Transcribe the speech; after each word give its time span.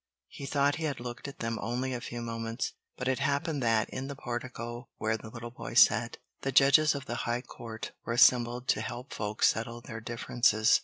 He 0.29 0.47
thought 0.47 0.77
he 0.77 0.85
had 0.85 0.99
looked 0.99 1.27
at 1.27 1.37
them 1.41 1.59
only 1.61 1.93
a 1.93 2.01
few 2.01 2.23
moments. 2.23 2.73
But 2.97 3.07
it 3.07 3.19
happened 3.19 3.61
that, 3.61 3.87
in 3.91 4.07
the 4.07 4.15
portico 4.15 4.89
where 4.97 5.15
the 5.15 5.29
little 5.29 5.51
boy 5.51 5.75
sat, 5.75 6.17
the 6.41 6.51
judges 6.51 6.95
of 6.95 7.05
the 7.05 7.17
high 7.29 7.41
court 7.41 7.91
were 8.03 8.13
assembled 8.13 8.67
to 8.69 8.81
help 8.81 9.13
folks 9.13 9.49
settle 9.49 9.79
their 9.79 10.01
differences. 10.01 10.79